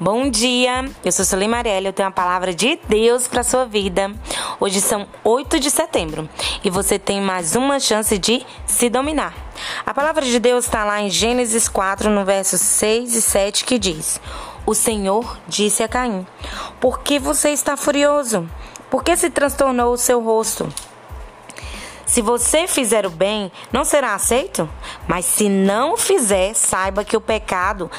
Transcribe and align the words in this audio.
Bom 0.00 0.30
dia, 0.30 0.88
eu 1.04 1.10
sou 1.10 1.24
Sueli 1.24 1.48
Marielle, 1.48 1.88
eu 1.88 1.92
tenho 1.92 2.06
uma 2.06 2.14
palavra 2.14 2.54
de 2.54 2.78
Deus 2.88 3.26
para 3.26 3.42
sua 3.42 3.64
vida. 3.64 4.12
Hoje 4.60 4.80
são 4.80 5.08
8 5.24 5.58
de 5.58 5.72
setembro 5.72 6.28
e 6.62 6.70
você 6.70 7.00
tem 7.00 7.20
mais 7.20 7.56
uma 7.56 7.80
chance 7.80 8.16
de 8.16 8.46
se 8.64 8.88
dominar. 8.88 9.34
A 9.84 9.92
palavra 9.92 10.24
de 10.24 10.38
Deus 10.38 10.66
está 10.66 10.84
lá 10.84 11.02
em 11.02 11.10
Gênesis 11.10 11.68
4, 11.68 12.10
no 12.10 12.24
versos 12.24 12.60
6 12.60 13.16
e 13.16 13.20
7, 13.20 13.64
que 13.64 13.76
diz: 13.76 14.20
O 14.64 14.72
Senhor 14.72 15.36
disse 15.48 15.82
a 15.82 15.88
Caim: 15.88 16.24
Por 16.78 17.00
que 17.00 17.18
você 17.18 17.50
está 17.50 17.76
furioso? 17.76 18.48
Por 18.88 19.02
que 19.02 19.16
se 19.16 19.30
transtornou 19.30 19.92
o 19.92 19.98
seu 19.98 20.22
rosto? 20.22 20.72
Se 22.06 22.22
você 22.22 22.68
fizer 22.68 23.04
o 23.04 23.10
bem, 23.10 23.50
não 23.72 23.84
será 23.84 24.14
aceito? 24.14 24.66
Mas 25.08 25.24
se 25.24 25.48
não 25.48 25.96
fizer, 25.96 26.54
saiba 26.54 27.04
que 27.04 27.16
o 27.16 27.20
pecado 27.20 27.90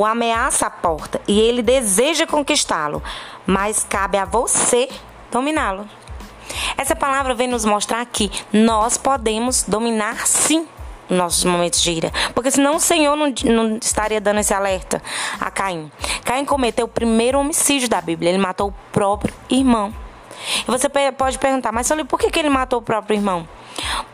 o 0.00 0.04
ameaça 0.06 0.66
à 0.66 0.70
porta 0.70 1.20
e 1.28 1.38
ele 1.38 1.60
deseja 1.60 2.26
conquistá-lo, 2.26 3.02
mas 3.46 3.84
cabe 3.86 4.16
a 4.16 4.24
você 4.24 4.88
dominá-lo. 5.30 5.86
Essa 6.74 6.96
palavra 6.96 7.34
vem 7.34 7.46
nos 7.46 7.66
mostrar 7.66 8.04
que 8.06 8.30
nós 8.50 8.96
podemos 8.96 9.62
dominar 9.62 10.26
sim 10.26 10.66
nossos 11.10 11.44
momentos 11.44 11.82
de 11.82 11.90
ira. 11.90 12.12
Porque 12.34 12.50
senão 12.50 12.76
o 12.76 12.80
Senhor 12.80 13.14
não, 13.14 13.34
não, 13.44 13.76
estaria 13.76 14.22
dando 14.22 14.40
esse 14.40 14.54
alerta 14.54 15.02
a 15.38 15.50
Caim. 15.50 15.92
Caim 16.24 16.46
cometeu 16.46 16.86
o 16.86 16.88
primeiro 16.88 17.38
homicídio 17.38 17.88
da 17.88 18.00
Bíblia. 18.00 18.30
Ele 18.30 18.38
matou 18.38 18.68
o 18.68 18.74
próprio 18.90 19.34
irmão. 19.50 19.94
E 20.66 20.70
você 20.70 20.88
pode 20.88 21.38
perguntar, 21.38 21.72
mas 21.72 21.92
por 22.08 22.18
que, 22.18 22.30
que 22.30 22.38
ele 22.38 22.48
matou 22.48 22.78
o 22.78 22.82
próprio 22.82 23.16
irmão? 23.16 23.46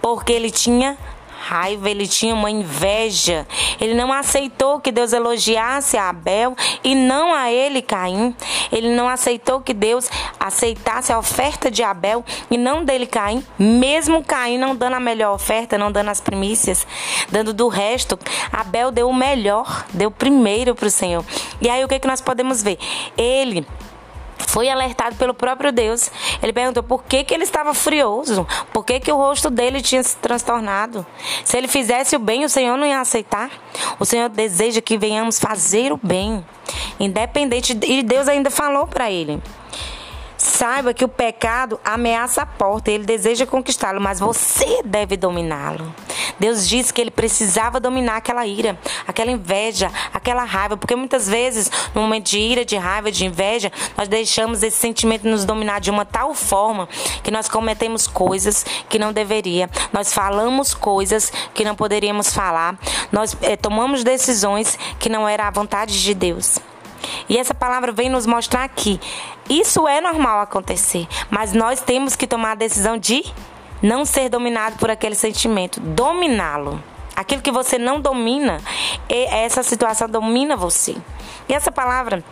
Porque 0.02 0.32
ele 0.32 0.50
tinha 0.50 0.98
raiva, 1.46 1.88
ele 1.88 2.08
tinha 2.08 2.34
uma 2.34 2.50
inveja. 2.50 3.46
Ele 3.80 3.94
não 3.94 4.12
aceitou 4.12 4.80
que 4.80 4.90
Deus 4.90 5.12
elogiasse 5.12 5.96
a 5.96 6.08
Abel 6.08 6.56
e 6.82 6.94
não 6.94 7.32
a 7.32 7.52
ele, 7.52 7.80
Caim. 7.80 8.34
Ele 8.72 8.94
não 8.94 9.08
aceitou 9.08 9.60
que 9.60 9.72
Deus 9.72 10.10
aceitasse 10.40 11.12
a 11.12 11.18
oferta 11.18 11.70
de 11.70 11.84
Abel 11.84 12.24
e 12.50 12.58
não 12.58 12.84
dele, 12.84 13.06
Caim. 13.06 13.44
Mesmo 13.56 14.24
Caim 14.24 14.58
não 14.58 14.74
dando 14.74 14.94
a 14.94 15.00
melhor 15.00 15.34
oferta, 15.34 15.78
não 15.78 15.92
dando 15.92 16.10
as 16.10 16.20
primícias, 16.20 16.84
dando 17.30 17.54
do 17.54 17.68
resto, 17.68 18.18
Abel 18.50 18.90
deu 18.90 19.08
o 19.08 19.14
melhor, 19.14 19.86
deu 19.92 20.10
primeiro 20.10 20.74
para 20.74 20.88
o 20.88 20.90
Senhor. 20.90 21.24
E 21.60 21.68
aí 21.68 21.84
o 21.84 21.88
que, 21.88 22.00
que 22.00 22.08
nós 22.08 22.20
podemos 22.20 22.62
ver? 22.62 22.78
Ele 23.16 23.64
foi 24.56 24.70
alertado 24.70 25.16
pelo 25.16 25.34
próprio 25.34 25.70
Deus. 25.70 26.10
Ele 26.42 26.50
perguntou 26.50 26.82
por 26.82 27.04
que, 27.04 27.22
que 27.24 27.34
ele 27.34 27.42
estava 27.42 27.74
furioso, 27.74 28.48
por 28.72 28.86
que, 28.86 28.98
que 28.98 29.12
o 29.12 29.16
rosto 29.18 29.50
dele 29.50 29.82
tinha 29.82 30.02
se 30.02 30.16
transtornado. 30.16 31.04
Se 31.44 31.58
ele 31.58 31.68
fizesse 31.68 32.16
o 32.16 32.18
bem, 32.18 32.42
o 32.42 32.48
Senhor 32.48 32.74
não 32.78 32.86
ia 32.86 32.98
aceitar. 32.98 33.50
O 34.00 34.06
Senhor 34.06 34.30
deseja 34.30 34.80
que 34.80 34.96
venhamos 34.96 35.38
fazer 35.38 35.92
o 35.92 36.00
bem, 36.02 36.42
independente. 36.98 37.78
E 37.84 38.02
Deus 38.02 38.28
ainda 38.28 38.50
falou 38.50 38.86
para 38.86 39.10
ele. 39.10 39.42
Saiba 40.46 40.94
que 40.94 41.04
o 41.04 41.08
pecado 41.08 41.78
ameaça 41.84 42.42
a 42.42 42.46
porta, 42.46 42.88
ele 42.88 43.04
deseja 43.04 43.44
conquistá-lo, 43.44 44.00
mas 44.00 44.20
você 44.20 44.80
deve 44.84 45.16
dominá-lo. 45.16 45.92
Deus 46.38 46.68
disse 46.68 46.94
que 46.94 47.00
ele 47.00 47.10
precisava 47.10 47.80
dominar 47.80 48.18
aquela 48.18 48.46
ira, 48.46 48.78
aquela 49.08 49.32
inveja, 49.32 49.90
aquela 50.14 50.44
raiva, 50.44 50.76
porque 50.76 50.94
muitas 50.94 51.28
vezes, 51.28 51.68
no 51.92 52.00
momento 52.00 52.30
de 52.30 52.38
ira, 52.38 52.64
de 52.64 52.76
raiva, 52.76 53.10
de 53.10 53.26
inveja, 53.26 53.72
nós 53.98 54.06
deixamos 54.06 54.62
esse 54.62 54.78
sentimento 54.78 55.26
nos 55.26 55.44
dominar 55.44 55.80
de 55.80 55.90
uma 55.90 56.04
tal 56.04 56.32
forma 56.32 56.88
que 57.24 57.30
nós 57.32 57.48
cometemos 57.48 58.06
coisas 58.06 58.64
que 58.88 59.00
não 59.00 59.12
deveria, 59.12 59.68
nós 59.92 60.14
falamos 60.14 60.74
coisas 60.74 61.32
que 61.54 61.64
não 61.64 61.74
poderíamos 61.74 62.32
falar, 62.32 62.78
nós 63.10 63.36
é, 63.42 63.56
tomamos 63.56 64.04
decisões 64.04 64.78
que 65.00 65.08
não 65.08 65.28
era 65.28 65.48
a 65.48 65.50
vontade 65.50 66.00
de 66.00 66.14
Deus. 66.14 66.60
E 67.28 67.36
essa 67.36 67.54
palavra 67.54 67.92
vem 67.92 68.08
nos 68.08 68.26
mostrar 68.26 68.68
que 68.68 69.00
isso 69.48 69.86
é 69.86 70.00
normal 70.00 70.40
acontecer, 70.40 71.06
mas 71.30 71.52
nós 71.52 71.80
temos 71.80 72.16
que 72.16 72.26
tomar 72.26 72.52
a 72.52 72.56
decisão 72.56 72.98
de 72.98 73.24
não 73.82 74.04
ser 74.04 74.28
dominado 74.28 74.76
por 74.78 74.90
aquele 74.90 75.14
sentimento, 75.14 75.80
dominá-lo. 75.80 76.82
Aquilo 77.14 77.40
que 77.40 77.50
você 77.50 77.78
não 77.78 78.00
domina, 78.00 78.60
essa 79.08 79.62
situação 79.62 80.08
domina 80.08 80.56
você. 80.56 80.96
E 81.48 81.54
essa 81.54 81.72
palavra 81.72 82.22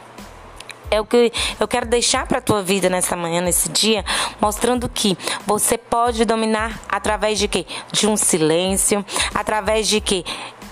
é 0.90 1.00
o 1.00 1.04
que 1.04 1.32
eu 1.58 1.66
quero 1.66 1.86
deixar 1.86 2.26
para 2.26 2.38
a 2.38 2.42
tua 2.42 2.62
vida 2.62 2.88
nessa 2.88 3.16
manhã, 3.16 3.40
nesse 3.40 3.68
dia, 3.70 4.04
mostrando 4.40 4.88
que 4.88 5.16
você 5.46 5.78
pode 5.78 6.24
dominar 6.24 6.80
através 6.88 7.38
de 7.38 7.48
quê? 7.48 7.66
De 7.90 8.06
um 8.06 8.16
silêncio, 8.16 9.04
através 9.34 9.88
de 9.88 10.00
quê? 10.00 10.24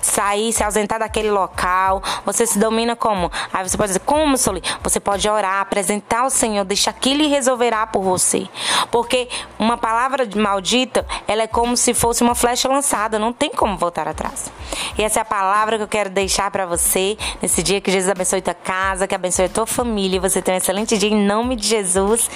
Sair, 0.03 0.53
se 0.53 0.63
ausentar 0.63 0.99
daquele 0.99 1.31
local. 1.31 2.03
Você 2.27 2.47
se 2.47 2.59
domina 2.59 2.95
como? 2.95 3.31
Aí 3.53 3.67
você 3.67 3.77
pode 3.77 3.89
dizer, 3.89 4.01
como, 4.01 4.37
Soli? 4.37 4.63
Você 4.83 5.01
pode 5.01 5.27
orar, 5.29 5.61
apresentar 5.61 6.21
ao 6.21 6.31
Senhor, 6.31 6.65
deixar 6.65 6.93
que 6.93 7.11
Ele 7.11 7.27
resolverá 7.29 7.87
por 7.87 8.03
você. 8.03 8.47
Porque 8.91 9.29
uma 9.59 9.79
palavra 9.79 10.29
maldita, 10.37 11.07
ela 11.27 11.43
é 11.43 11.47
como 11.47 11.77
se 11.77 11.95
fosse 11.95 12.23
uma 12.23 12.35
flecha 12.35 12.69
lançada, 12.69 13.19
não 13.19 13.33
tem 13.33 13.51
como 13.51 13.79
voltar 13.79 14.07
atrás. 14.07 14.53
E 14.99 15.03
essa 15.03 15.21
é 15.21 15.23
a 15.23 15.25
palavra 15.25 15.77
que 15.77 15.85
eu 15.85 15.89
quero 15.89 16.11
deixar 16.11 16.51
para 16.51 16.67
você 16.67 17.17
nesse 17.41 17.63
dia. 17.63 17.81
Que 17.81 17.91
Jesus 17.91 18.11
abençoe 18.11 18.43
tua 18.43 18.55
casa, 18.55 19.07
que 19.07 19.15
abençoe 19.15 19.47
a 19.47 19.49
tua 19.49 19.67
família. 19.67 20.21
Você 20.21 20.43
tenha 20.43 20.57
um 20.57 20.59
excelente 20.59 20.99
dia 20.99 21.11
em 21.11 21.27
nome 21.27 21.57
de 21.57 21.67
Jesus. 21.67 22.29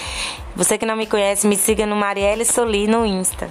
Você 0.55 0.79
que 0.79 0.87
não 0.87 0.97
me 0.97 1.07
conhece, 1.07 1.47
me 1.47 1.57
siga 1.57 1.85
no 1.85 1.97
Marielle 1.97 2.45
Soli 2.45 2.87
no 2.87 3.05
Insta. 3.05 3.51